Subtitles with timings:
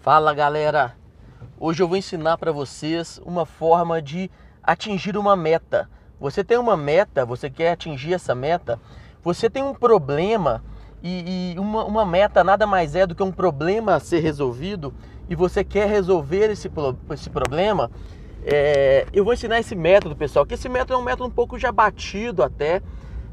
[0.00, 0.94] Fala galera!
[1.58, 4.30] Hoje eu vou ensinar para vocês uma forma de
[4.62, 5.90] atingir uma meta.
[6.20, 8.78] Você tem uma meta, você quer atingir essa meta,
[9.24, 10.62] você tem um problema
[11.02, 14.94] e, e uma, uma, meta nada mais é do que um problema a ser resolvido
[15.28, 16.70] e você quer resolver esse,
[17.12, 17.90] esse problema.
[18.44, 21.58] É, eu vou ensinar esse método, pessoal, que esse método é um método um pouco
[21.58, 22.80] já batido até.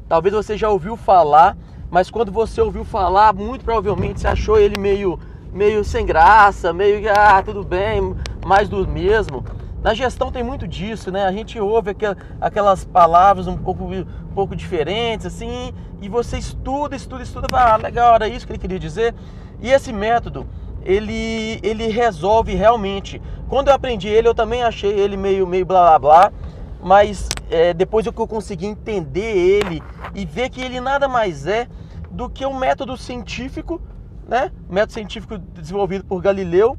[0.08, 1.56] Talvez você já ouviu falar,
[1.88, 5.16] mas quando você ouviu falar, muito provavelmente você achou ele meio
[5.56, 9.42] meio sem graça, meio que, ah, tudo bem, mais do mesmo.
[9.82, 11.24] Na gestão tem muito disso, né?
[11.24, 11.96] A gente ouve
[12.40, 17.76] aquelas palavras um pouco, um pouco diferentes, assim, e você estuda, estuda, estuda, fala, ah,
[17.76, 19.14] legal, era isso que ele queria dizer.
[19.60, 20.46] E esse método,
[20.84, 23.22] ele, ele resolve realmente.
[23.48, 26.32] Quando eu aprendi ele, eu também achei ele meio, meio blá blá blá,
[26.82, 29.82] mas é, depois eu consegui entender ele
[30.14, 31.66] e ver que ele nada mais é
[32.10, 33.80] do que um método científico
[34.26, 34.50] né?
[34.68, 36.76] Método científico desenvolvido por Galileu,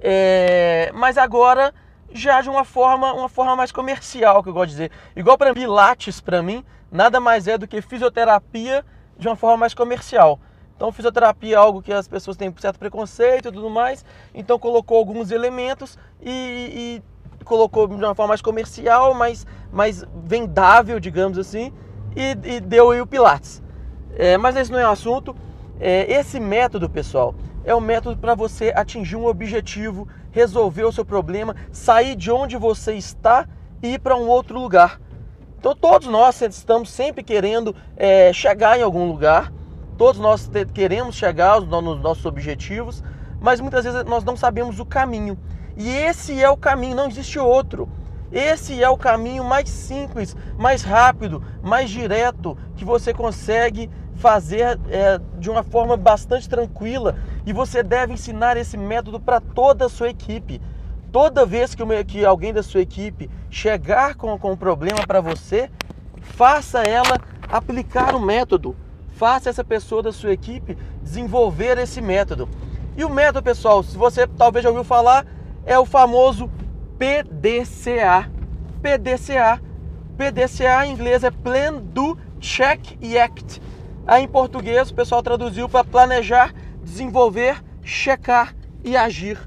[0.00, 1.72] é, mas agora
[2.12, 4.90] já de uma forma, uma forma mais comercial, que eu gosto de dizer.
[5.16, 8.84] Igual para Pilates, para mim, nada mais é do que fisioterapia
[9.18, 10.38] de uma forma mais comercial.
[10.76, 14.04] Então, fisioterapia é algo que as pessoas têm certo preconceito e tudo mais.
[14.32, 17.00] Então, colocou alguns elementos e,
[17.40, 21.72] e colocou de uma forma mais comercial, mais, mais vendável, digamos assim,
[22.16, 23.62] e, e deu aí o Pilates.
[24.16, 25.34] É, mas esse não é o assunto.
[25.80, 30.92] É, esse método, pessoal, é o um método para você atingir um objetivo, resolver o
[30.92, 33.46] seu problema, sair de onde você está
[33.82, 35.00] e ir para um outro lugar.
[35.58, 39.52] Então, todos nós estamos sempre querendo é, chegar em algum lugar,
[39.96, 43.02] todos nós queremos chegar nos nossos objetivos,
[43.40, 45.38] mas muitas vezes nós não sabemos o caminho.
[45.76, 47.88] E esse é o caminho, não existe outro.
[48.30, 53.88] Esse é o caminho mais simples, mais rápido, mais direto que você consegue
[54.24, 59.84] fazer é, de uma forma bastante tranquila e você deve ensinar esse método para toda
[59.84, 60.62] a sua equipe.
[61.12, 65.20] Toda vez que, uma, que alguém da sua equipe chegar com, com um problema para
[65.20, 65.70] você,
[66.22, 68.74] faça ela aplicar o método.
[69.10, 72.48] Faça essa pessoa da sua equipe desenvolver esse método.
[72.96, 75.26] E o método, pessoal, se você talvez já ouviu falar,
[75.66, 76.50] é o famoso
[76.98, 78.30] PDCA.
[78.80, 79.60] PDCA.
[80.16, 83.60] PDCA em inglês é Plan, Do, Check e Act.
[84.06, 88.54] Aí em português o pessoal traduziu para planejar, desenvolver, checar
[88.84, 89.38] e agir.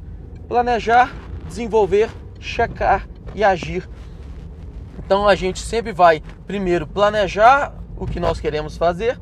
[0.48, 1.14] Planejar,
[1.46, 2.10] desenvolver,
[2.40, 3.88] checar e agir.
[4.98, 9.20] Então a gente sempre vai primeiro planejar o que nós queremos fazer,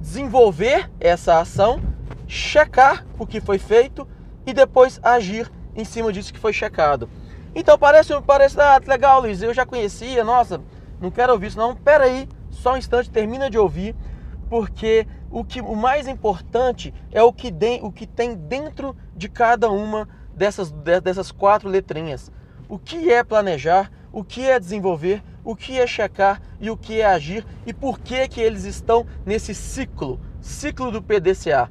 [0.00, 1.80] desenvolver essa ação,
[2.26, 4.06] checar o que foi feito
[4.46, 7.08] e depois agir em cima disso que foi checado.
[7.54, 10.60] Então parece, parece ah, legal, Luiz, eu já conhecia, nossa,
[11.00, 11.74] não quero ouvir isso não.
[11.74, 13.94] Pera aí, só um instante, termina de ouvir
[14.48, 19.28] porque o, que, o mais importante é o que, de, o que tem dentro de
[19.28, 22.30] cada uma dessas, dessas quatro letrinhas.
[22.68, 27.00] O que é planejar, o que é desenvolver, o que é checar e o que
[27.00, 31.70] é agir e por que, que eles estão nesse ciclo, ciclo do PDCA.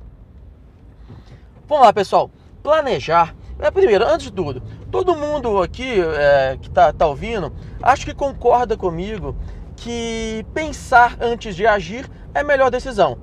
[1.68, 2.30] Vamos lá, pessoal.
[2.62, 3.36] Planejar.
[3.60, 4.62] É, primeiro, antes de tudo,
[4.92, 9.36] todo mundo aqui é, que está tá ouvindo, acho que concorda comigo
[9.76, 13.18] que pensar antes de agir é a melhor decisão.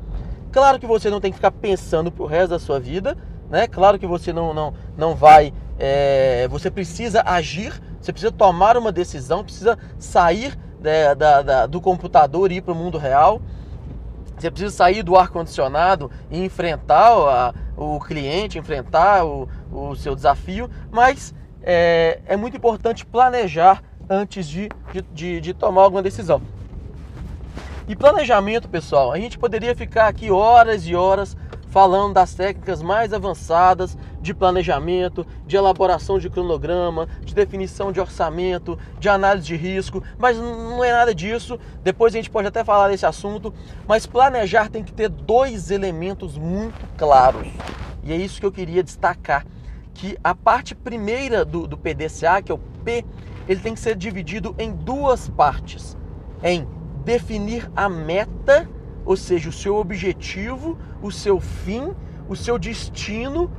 [0.51, 3.17] Claro que você não tem que ficar pensando pro resto da sua vida,
[3.49, 3.67] né?
[3.67, 5.53] Claro que você não, não, não vai.
[5.79, 11.81] É, você precisa agir, você precisa tomar uma decisão, precisa sair né, da, da, do
[11.81, 13.41] computador e ir para o mundo real.
[14.37, 20.69] Você precisa sair do ar-condicionado e enfrentar a, o cliente, enfrentar o, o seu desafio,
[20.91, 24.69] mas é, é muito importante planejar antes de,
[25.13, 26.43] de, de tomar alguma decisão.
[27.89, 31.37] E planejamento, pessoal, a gente poderia ficar aqui horas e horas
[31.69, 38.79] falando das técnicas mais avançadas de planejamento, de elaboração de cronograma, de definição de orçamento,
[39.01, 41.59] de análise de risco, mas não é nada disso.
[41.83, 43.53] Depois a gente pode até falar desse assunto,
[43.89, 47.49] mas planejar tem que ter dois elementos muito claros.
[48.05, 49.45] E é isso que eu queria destacar,
[49.93, 53.05] que a parte primeira do, do PDCA, que é o P,
[53.49, 55.97] ele tem que ser dividido em duas partes.
[56.45, 56.67] Em
[57.05, 58.69] definir a meta,
[59.05, 61.93] ou seja, o seu objetivo, o seu fim,
[62.29, 63.51] o seu destino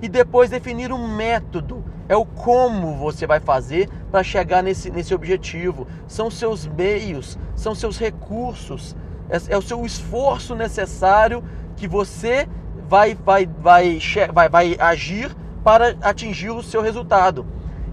[0.00, 1.84] e depois definir um método.
[2.08, 5.86] É o como você vai fazer para chegar nesse, nesse objetivo.
[6.06, 8.96] São seus meios, são seus recursos,
[9.28, 11.42] é, é o seu esforço necessário
[11.76, 12.48] que você
[12.88, 13.98] vai, vai, vai,
[14.32, 15.34] vai, vai agir
[15.64, 17.44] para atingir o seu resultado.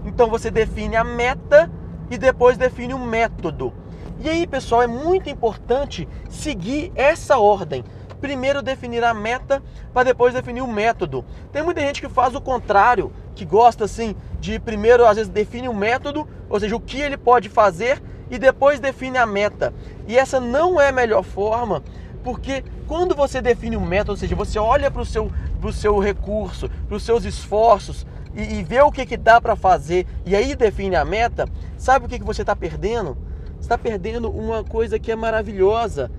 [0.04, 1.70] Então você define a meta
[2.10, 3.72] e depois define um método.
[4.20, 7.84] E aí, pessoal, é muito importante seguir essa ordem.
[8.20, 9.62] primeiro definir a meta
[9.92, 11.24] para depois definir o método.
[11.52, 15.68] Tem muita gente que faz o contrário, que gosta assim de primeiro às vezes define
[15.68, 19.74] o método, ou seja, o que ele pode fazer e depois define a meta.
[20.08, 21.82] E essa não é a melhor forma,
[22.22, 25.30] porque quando você define o método, ou seja, você olha para o seu,
[25.72, 30.06] seu recurso, para os seus esforços e, e vê o que, que dá para fazer
[30.24, 31.46] e aí define a meta,
[31.76, 33.18] sabe o que, que você está perdendo?
[33.64, 36.10] Está perdendo uma coisa que é maravilhosa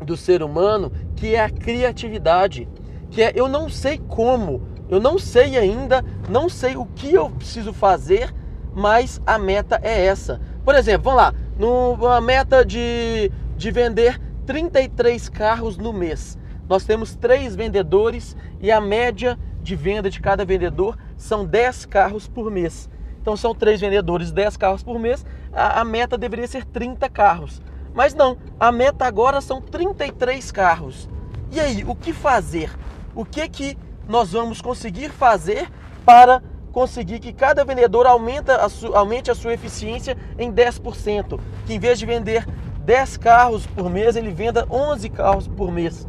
[0.00, 2.68] do ser humano, que é a criatividade.
[3.10, 7.28] Que é eu não sei como, eu não sei ainda, não sei o que eu
[7.28, 8.32] preciso fazer,
[8.72, 10.40] mas a meta é essa.
[10.64, 16.38] Por exemplo, vamos lá, numa meta de, de vender 33 carros no mês.
[16.68, 22.28] Nós temos três vendedores e a média de venda de cada vendedor são 10 carros
[22.28, 22.88] por mês.
[23.24, 25.24] Então são três vendedores, 10 carros por mês.
[25.50, 27.62] A, a meta deveria ser 30 carros.
[27.94, 31.08] Mas não, a meta agora são 33 carros.
[31.50, 32.70] E aí, o que fazer?
[33.14, 35.70] O que que nós vamos conseguir fazer
[36.04, 41.78] para conseguir que cada vendedor aumenta a aumente a sua eficiência em 10%, que em
[41.78, 42.46] vez de vender
[42.84, 46.06] 10 carros por mês, ele venda 11 carros por mês.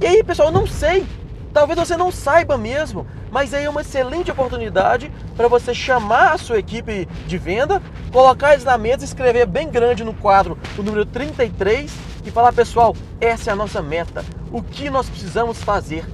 [0.00, 1.04] E aí, pessoal, eu não sei.
[1.52, 6.38] Talvez você não saiba mesmo, mas aí é uma excelente oportunidade para você chamar a
[6.38, 7.82] sua equipe de venda,
[8.12, 11.92] colocar eles na mesa, escrever bem grande no quadro o número 33
[12.24, 14.24] e falar, pessoal, essa é a nossa meta.
[14.52, 16.04] O que nós precisamos fazer?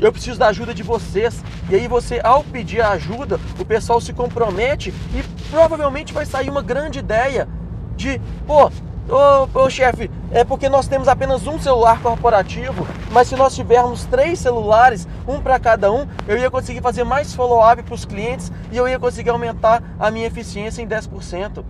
[0.00, 1.42] Eu preciso da ajuda de vocês.
[1.70, 6.50] E aí você, ao pedir a ajuda, o pessoal se compromete e provavelmente vai sair
[6.50, 7.48] uma grande ideia
[7.96, 8.70] de, pô,
[9.06, 14.06] Ô, ô chefe, é porque nós temos apenas um celular corporativo, mas se nós tivermos
[14.06, 18.50] três celulares, um para cada um, eu ia conseguir fazer mais follow-up para os clientes
[18.72, 21.62] e eu ia conseguir aumentar a minha eficiência em 10%.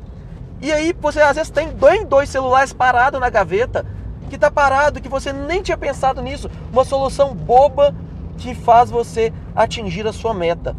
[0.63, 3.85] E aí você às vezes tem dois, dois celulares parados na gaveta,
[4.31, 6.49] que está parado, que você nem tinha pensado nisso.
[6.73, 7.95] Uma solução boba
[8.39, 10.77] que faz você atingir a sua meta.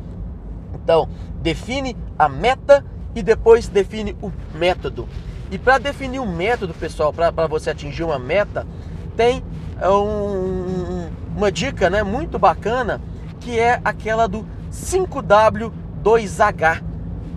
[0.74, 1.10] Então,
[1.42, 5.08] define a meta e depois define o método.
[5.52, 8.66] E para definir um método, pessoal, para você atingir uma meta,
[9.16, 9.44] tem
[9.80, 13.02] é, um, uma dica né, muito bacana
[13.40, 16.82] que é aquela do 5W2H.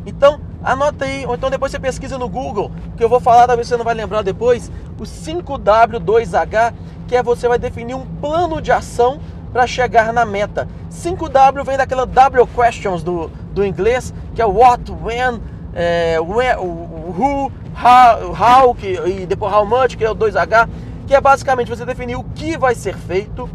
[0.07, 3.69] Então, anota aí, ou então depois você pesquisa no Google, que eu vou falar, talvez
[3.69, 6.73] você não vai lembrar depois, o 5W2H,
[7.07, 9.21] que é você vai definir um plano de ação
[9.53, 10.67] para chegar na meta.
[10.91, 15.43] 5W vem daquela W questions do, do inglês, que é what, when,
[15.75, 17.53] é, where, who,
[17.83, 20.69] how, how que, e depois how much, que é o 2H,
[21.07, 23.49] que é basicamente você definir o que vai ser feito,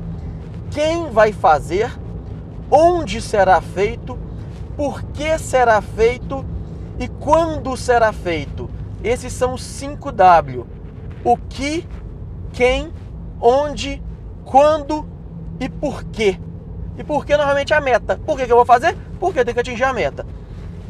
[0.71, 1.91] quem vai fazer,
[2.71, 4.17] onde será feito,
[4.75, 6.43] por que será feito
[6.99, 8.69] e quando será feito.
[9.03, 10.65] Esses são os 5W.
[11.23, 11.85] O que,
[12.53, 12.91] quem,
[13.39, 14.01] onde,
[14.45, 15.05] quando
[15.59, 16.39] e por quê.
[16.97, 18.19] E por que normalmente é a meta.
[18.25, 18.95] Por que, que eu vou fazer?
[19.19, 20.25] Porque tem que atingir a meta.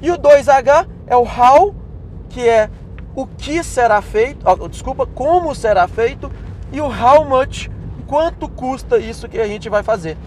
[0.02, 1.74] E o 2H é o how,
[2.30, 2.70] que é
[3.16, 6.32] o que será feito, desculpa, como será feito
[6.72, 7.70] e o how much,
[8.08, 10.18] quanto custa isso que a gente vai fazer.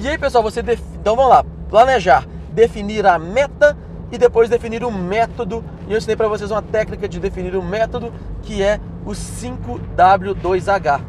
[0.00, 0.80] E aí, pessoal, você def...
[1.00, 3.76] então vamos lá, planejar, definir a meta
[4.10, 5.64] e depois definir o método.
[5.86, 8.12] E eu ensinei para vocês uma técnica de definir o método
[8.42, 11.00] que é o 5W2H.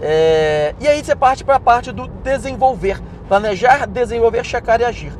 [0.00, 0.74] É...
[0.80, 5.12] E aí você parte para a parte do desenvolver, planejar, desenvolver, checar e agir.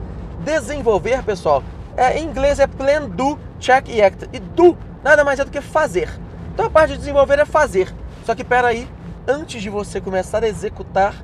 [0.45, 1.63] Desenvolver, pessoal,
[1.97, 4.29] é, em inglês é plan, do, check e act.
[4.33, 6.09] E do nada mais é do que fazer.
[6.53, 7.93] Então a parte de desenvolver é fazer.
[8.25, 8.89] Só que espera aí,
[9.27, 11.15] antes de você começar a executar,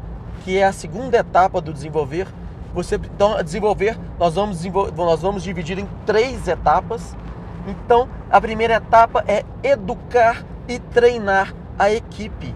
[0.43, 2.27] que é a segunda etapa do desenvolver,
[2.73, 7.15] você então desenvolver, nós vamos desenvolver, nós vamos dividir em três etapas.
[7.67, 12.55] Então, a primeira etapa é educar e treinar a equipe.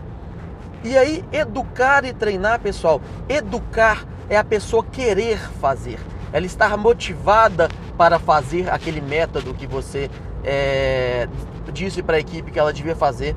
[0.82, 5.98] E aí, educar e treinar, pessoal, educar é a pessoa querer fazer
[6.34, 10.10] ela estar motivada para fazer aquele método que você
[10.42, 11.28] é,
[11.72, 13.36] disse para a equipe que ela devia fazer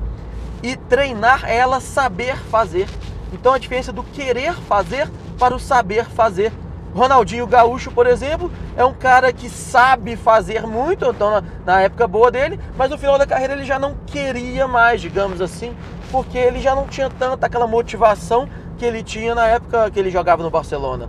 [0.64, 2.88] e treinar ela saber fazer.
[3.32, 6.52] Então a diferença do querer fazer para o saber fazer.
[6.92, 12.08] Ronaldinho Gaúcho, por exemplo, é um cara que sabe fazer muito, então na, na, época
[12.08, 15.76] boa dele, mas no final da carreira ele já não queria mais, digamos assim,
[16.10, 20.10] porque ele já não tinha tanta aquela motivação que ele tinha na época que ele
[20.10, 21.08] jogava no Barcelona.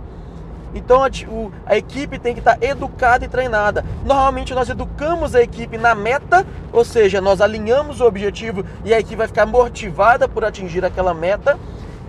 [0.74, 3.84] Então a, o, a equipe tem que estar educada e treinada.
[4.04, 9.00] Normalmente nós educamos a equipe na meta, ou seja, nós alinhamos o objetivo e a
[9.00, 11.58] equipe vai ficar motivada por atingir aquela meta,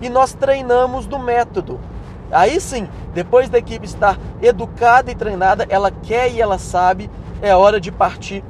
[0.00, 1.80] e nós treinamos no método.
[2.30, 7.10] Aí sim, depois da equipe estar educada e treinada, ela quer e ela sabe,
[7.42, 8.42] é hora de partir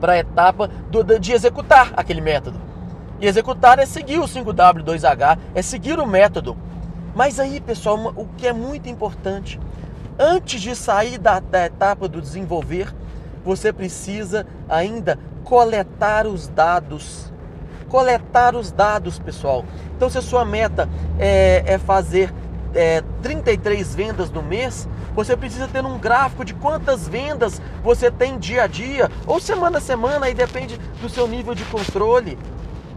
[0.00, 2.60] para a etapa do, de executar aquele método.
[3.20, 6.56] E executar é seguir o 5W2H, é seguir o método.
[7.14, 9.60] Mas aí, pessoal, o que é muito importante,
[10.18, 12.92] antes de sair da, da etapa do desenvolver,
[13.44, 17.32] você precisa ainda coletar os dados.
[17.88, 19.64] Coletar os dados, pessoal.
[19.96, 22.34] Então, se a sua meta é, é fazer
[22.74, 28.36] é, 33 vendas no mês, você precisa ter um gráfico de quantas vendas você tem
[28.36, 32.36] dia a dia, ou semana a semana, aí depende do seu nível de controle.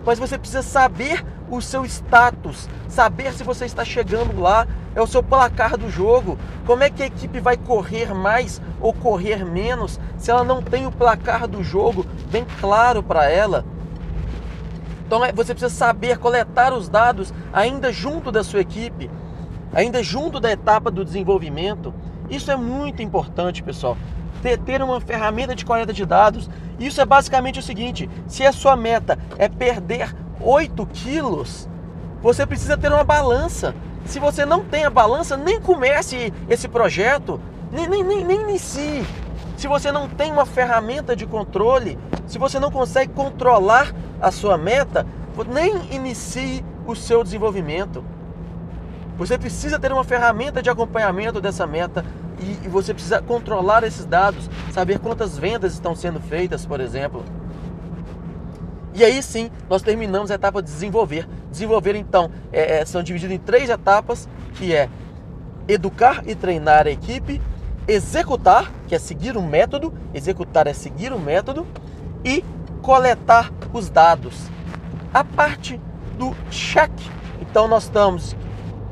[0.08, 5.06] Mas você precisa saber o seu status, saber se você está chegando lá, é o
[5.06, 6.40] seu placar do jogo.
[6.66, 10.88] Como é que a equipe vai correr mais ou correr menos se ela não tem
[10.88, 13.66] o placar do jogo bem claro para ela?
[15.06, 19.12] Então é, você precisa saber coletar os dados ainda junto da sua equipe,
[19.74, 21.94] ainda junto da etapa do desenvolvimento.
[22.30, 23.98] Isso é muito importante, pessoal.
[24.48, 26.50] Ter, ter uma ferramenta de coleta de dados.
[26.80, 31.68] Isso é basicamente o seguinte: se a sua meta é perder 8 quilos,
[32.22, 33.75] você precisa ter uma balança.
[34.06, 37.42] Se você não tem a balança, nem comece esse projeto,
[37.74, 39.06] nem, nem, nem, nem inicie.
[39.58, 44.58] Se você não tem uma ferramenta de controle, se você não consegue controlar a sua
[44.58, 45.06] meta,
[45.50, 48.01] nem inicie o seu desenvolvimento.
[49.18, 52.06] Você precisa ter uma ferramenta de acompanhamento dessa meta
[52.39, 57.24] e, você precisa controlar esses dados, saber quantas vendas estão sendo feitas, por exemplo.
[58.94, 61.27] E aí sim, nós terminamos a etapa de desenvolver.
[61.51, 64.89] Desenvolver, então, é, é são divididos em três etapas, que é
[65.67, 67.41] educar e treinar a equipe,
[67.88, 71.65] executar, que é seguir um método, executar é seguir um método,
[72.24, 72.44] e
[72.82, 74.48] coletar os dados.
[75.13, 75.79] A parte
[76.17, 76.91] do check.
[77.41, 78.36] Então nós estamos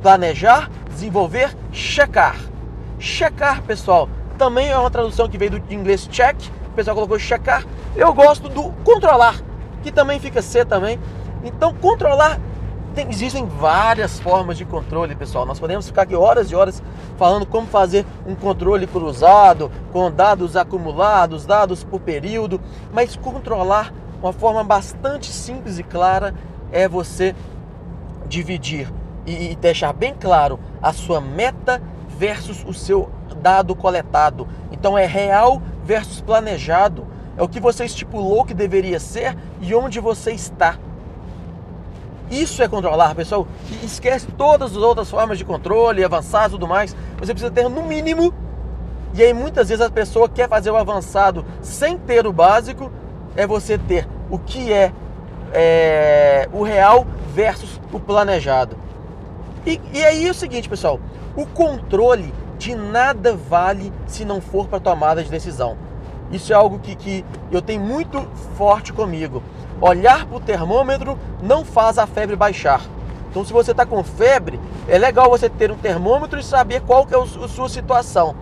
[0.02, 2.36] planejar, desenvolver, checar.
[3.06, 6.36] Checar, pessoal, também é uma tradução que veio do inglês check,
[6.70, 7.64] o pessoal colocou checar.
[7.96, 9.40] Eu gosto do controlar,
[9.84, 11.00] que também fica C também.
[11.44, 12.40] Então, controlar
[12.96, 15.46] tem, existem várias formas de controle, pessoal.
[15.46, 16.82] Nós podemos ficar aqui horas e horas
[17.16, 22.60] falando como fazer um controle cruzado, com dados acumulados, dados por período,
[22.92, 26.34] mas controlar uma forma bastante simples e clara
[26.72, 27.36] é você
[28.28, 28.92] dividir
[29.28, 31.80] e, e deixar bem claro a sua meta
[32.18, 33.10] versus o seu
[33.42, 34.48] dado coletado.
[34.72, 37.06] Então é real versus planejado.
[37.38, 40.78] É o que você estipulou que deveria ser e onde você está.
[42.32, 43.48] Isso é controlar, pessoal.
[43.70, 46.96] E esquece todas as outras formas de controle, avançar e tudo mais.
[47.20, 48.34] Você precisa ter no mínimo.
[49.14, 52.92] E aí muitas vezes a pessoa quer fazer o avançado sem ter o básico.
[53.36, 54.92] É você ter o que é,
[55.54, 58.78] é o real versus o planejado.
[59.66, 61.00] E, e aí é o seguinte, pessoal.
[61.36, 65.78] O controle de nada vale se não for para tomada de decisão.
[66.32, 68.22] Isso é algo que, que eu tenho muito
[68.58, 69.44] forte comigo.
[69.82, 72.82] Olhar para o termômetro não faz a febre baixar.
[73.30, 77.06] Então, se você está com febre, é legal você ter um termômetro e saber qual
[77.06, 78.34] que é a sua situação.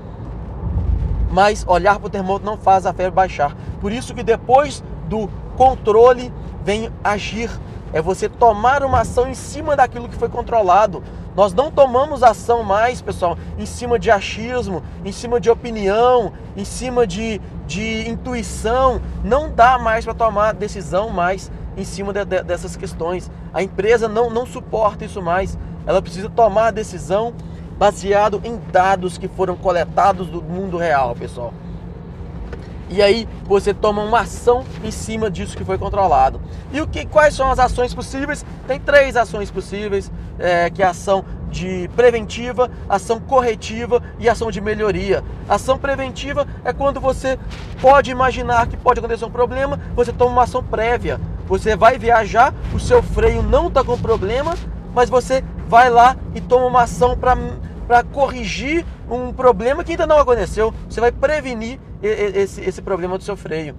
[1.31, 3.55] Mas olhar para o termômetro não faz a febre baixar.
[3.81, 6.31] Por isso que depois do controle
[6.63, 7.49] vem agir.
[7.91, 11.03] É você tomar uma ação em cima daquilo que foi controlado.
[11.35, 16.63] Nós não tomamos ação mais, pessoal, em cima de achismo, em cima de opinião, em
[16.63, 19.01] cima de, de intuição.
[19.23, 23.31] Não dá mais para tomar decisão mais em cima de, de, dessas questões.
[23.53, 25.57] A empresa não, não suporta isso mais.
[25.85, 27.33] Ela precisa tomar decisão
[27.77, 31.53] baseado em dados que foram coletados do mundo real, pessoal.
[32.89, 36.39] E aí você toma uma ação em cima disso que foi controlado.
[36.71, 38.45] E o que, quais são as ações possíveis?
[38.67, 44.49] Tem três ações possíveis, é, que é a ação de preventiva, ação corretiva e ação
[44.49, 45.23] de melhoria.
[45.47, 47.37] Ação preventiva é quando você
[47.79, 51.21] pode imaginar que pode acontecer um problema, você toma uma ação prévia.
[51.47, 54.55] Você vai viajar, o seu freio não está com problema,
[54.95, 57.35] mas você vai lá e toma uma ação para
[58.11, 60.73] corrigir um problema que ainda não aconteceu.
[60.89, 63.75] Você vai prevenir esse, esse problema do seu freio.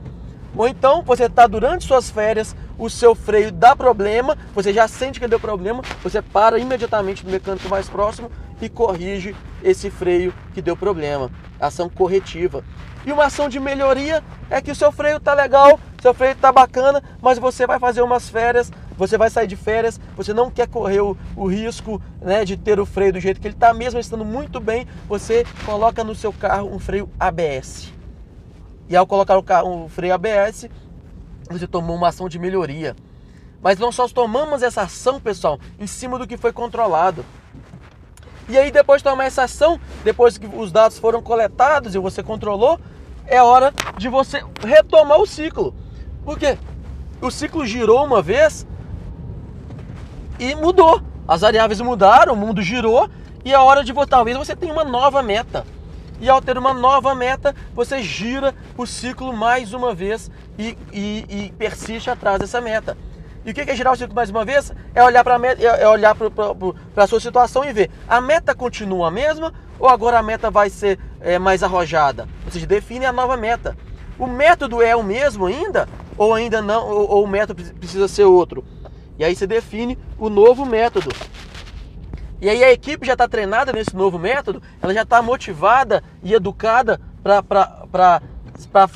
[0.56, 5.18] Ou então você está durante suas férias, o seu freio dá problema, você já sente
[5.18, 8.30] que deu problema, você para imediatamente no mecânico mais próximo
[8.60, 11.30] e corrige esse freio que deu problema.
[11.58, 12.62] Ação corretiva.
[13.04, 16.50] E uma ação de melhoria é que o seu freio está legal, seu freio está
[16.52, 20.68] bacana, mas você vai fazer umas férias, você vai sair de férias, você não quer
[20.68, 23.98] correr o, o risco né, de ter o freio do jeito que ele está, mesmo
[23.98, 27.92] estando muito bem, você coloca no seu carro um freio ABS.
[28.88, 30.68] E ao colocar o, carro, o freio ABS,
[31.50, 32.94] você tomou uma ação de melhoria.
[33.62, 37.24] Mas nós só tomamos essa ação, pessoal, em cima do que foi controlado.
[38.46, 42.22] E aí, depois de tomar essa ação, depois que os dados foram coletados e você
[42.22, 42.78] controlou,
[43.26, 45.74] é hora de você retomar o ciclo.
[46.24, 46.58] Por quê?
[47.22, 48.66] O ciclo girou uma vez,
[50.38, 51.00] e mudou.
[51.26, 53.08] As variáveis mudaram, o mundo girou
[53.44, 54.18] e é hora de votar.
[54.18, 55.64] Talvez você tenha uma nova meta.
[56.20, 61.26] E ao ter uma nova meta, você gira o ciclo mais uma vez e, e,
[61.28, 62.96] e persiste atrás dessa meta.
[63.44, 64.72] E o que é girar o ciclo mais uma vez?
[64.94, 69.08] É olhar para é, é olhar para a sua situação e ver a meta continua
[69.08, 72.26] a mesma ou agora a meta vai ser é, mais arrojada?
[72.46, 73.76] Ou seja, define a nova meta.
[74.18, 78.24] O método é o mesmo ainda ou ainda não ou, ou o método precisa ser
[78.24, 78.64] outro?
[79.18, 81.10] E aí você define o novo método.
[82.40, 86.34] E aí a equipe já está treinada nesse novo método, ela já está motivada e
[86.34, 88.20] educada para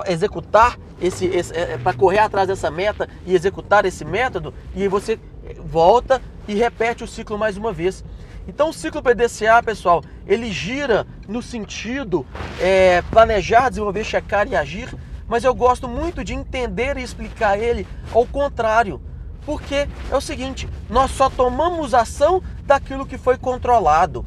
[0.07, 4.87] executar esse, esse é, é para correr atrás dessa meta e executar esse método, e
[4.89, 5.19] você
[5.65, 8.05] volta e repete o ciclo mais uma vez.
[8.47, 12.27] Então o ciclo PDCA, pessoal, ele gira no sentido
[12.61, 14.95] é, planejar, desenvolver, checar e agir,
[15.29, 19.01] mas eu gosto muito de entender e explicar ele ao contrário.
[19.49, 24.23] Porque é o seguinte, nós só tomamos ação daquilo que foi controlado.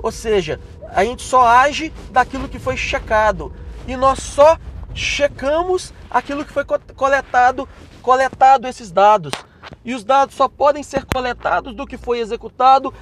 [0.00, 3.54] Ou seja, a gente só age daquilo que foi checado.
[3.86, 4.58] E nós só
[4.92, 7.68] checamos aquilo que foi coletado,
[8.02, 9.30] coletado esses dados.
[9.84, 12.92] E os dados só podem ser coletados do que foi executado.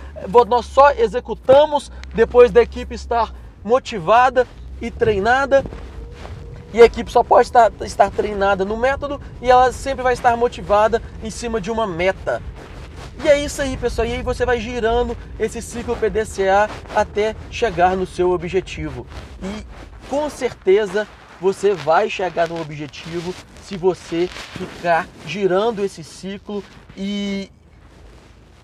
[0.47, 3.33] Nós só executamos depois da equipe estar
[3.65, 4.47] motivada
[4.79, 5.65] e treinada
[6.73, 10.37] e a equipe só pode estar, estar treinada no método e ela sempre vai estar
[10.37, 12.43] motivada em cima de uma meta.
[13.23, 14.07] E é isso aí, pessoal.
[14.07, 19.07] E aí você vai girando esse ciclo PDCA até chegar no seu objetivo.
[19.43, 19.67] E
[20.09, 21.07] com certeza
[21.41, 26.65] você vai chegar no objetivo se você ficar girando esse ciclo
[26.97, 27.51] e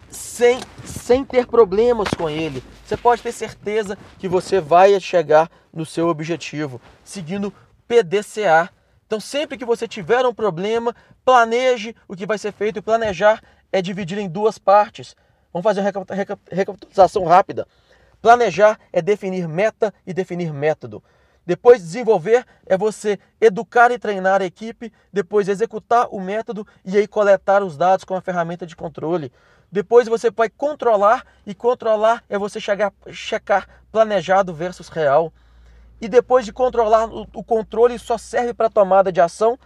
[0.08, 2.62] sem, sem ter problemas com ele.
[2.84, 7.52] Você pode ter certeza que você vai chegar no seu objetivo, seguindo
[7.88, 8.70] PDCA.
[9.06, 12.82] Então, sempre que você tiver um problema, planeje o que vai ser feito.
[12.82, 13.42] Planejar
[13.72, 15.16] é dividir em duas partes.
[15.50, 16.06] Vamos fazer uma
[16.52, 17.66] recapitulação rápida.
[18.20, 21.02] Planejar é definir meta e definir método.
[21.46, 24.92] Depois, desenvolver é você educar e treinar a equipe.
[25.10, 29.32] Depois, executar o método e aí coletar os dados com a ferramenta de controle.
[29.72, 35.32] Depois, você vai controlar e controlar é você chegar, checar planejado versus real
[36.00, 39.58] e depois de controlar o, controle só serve para tomada de ação,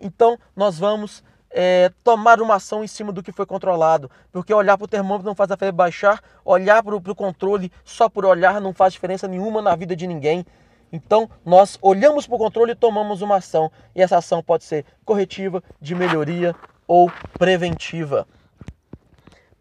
[0.00, 4.10] então nós vamos é, tomar uma ação em cima do que foi controlado.
[4.30, 8.08] Porque olhar para o termômetro não faz a febre baixar, olhar para o controle só
[8.08, 10.44] por olhar não faz diferença nenhuma na vida de ninguém.
[10.92, 13.70] Então, nós olhamos para o controle e tomamos uma ação.
[13.94, 16.54] E essa ação pode ser corretiva, de melhoria
[16.86, 18.26] ou preventiva.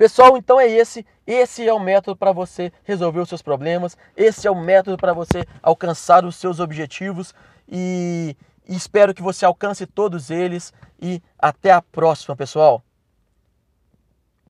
[0.02, 1.06] Pessoal, então é esse.
[1.28, 3.96] Esse é o método para você resolver os seus problemas.
[4.18, 7.36] Esse é o método para você alcançar os seus objetivos.
[7.72, 8.36] E,
[8.68, 10.74] espero que você alcance todos eles.
[11.00, 12.84] E até a próxima, pessoal.